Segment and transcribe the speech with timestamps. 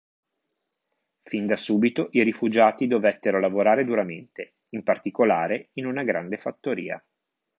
[1.21, 6.99] Fin da subito i rifugiati dovettero lavorare duramente, in particolare in una grande fattoria.